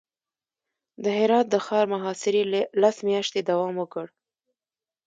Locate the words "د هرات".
1.03-1.45